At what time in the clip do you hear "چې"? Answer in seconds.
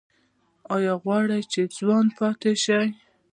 1.51-1.61